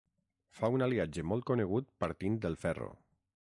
[0.59, 2.93] Fa un aliatge molt conegut partint del ferro.